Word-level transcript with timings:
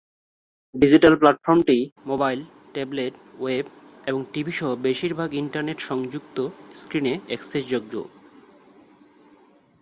Digital 0.75 1.13
প্ল্যাটফর্মটি 1.15 1.77
mobile, 2.05 2.39
tablet, 2.73 3.13
web 3.39 3.65
এবং 4.05 4.19
TV 4.33 4.51
সহ 4.51 4.69
বেশিরভাগ 4.81 5.29
ইন্টারনেট-সংযুক্ত 5.33 6.37
স্ক্রিনে 6.73 7.13
অ্যাক্সেসযোগ্য। 7.27 7.93